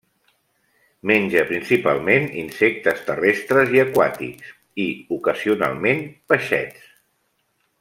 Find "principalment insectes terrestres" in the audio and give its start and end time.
1.49-3.75